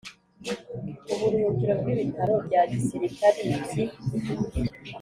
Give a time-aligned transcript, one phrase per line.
[1.13, 3.85] uburuhukiro bw ibitaro bya gisirikari by i